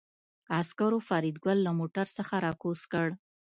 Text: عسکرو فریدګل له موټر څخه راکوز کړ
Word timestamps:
عسکرو 0.59 0.99
فریدګل 1.07 1.57
له 1.63 1.71
موټر 1.79 2.07
څخه 2.17 2.35
راکوز 2.45 2.81
کړ 2.91 3.07